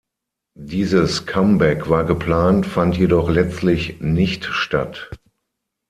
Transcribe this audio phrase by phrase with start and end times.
[0.57, 5.11] Dieses Comeback war geplant, fand jedoch letztlich nicht statt.